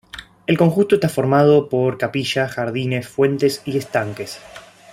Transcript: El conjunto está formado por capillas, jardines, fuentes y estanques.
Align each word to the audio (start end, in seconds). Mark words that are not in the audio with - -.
El 0.47 0.57
conjunto 0.57 0.95
está 0.95 1.09
formado 1.09 1.69
por 1.69 1.99
capillas, 1.99 2.53
jardines, 2.53 3.07
fuentes 3.07 3.61
y 3.65 3.77
estanques. 3.77 4.39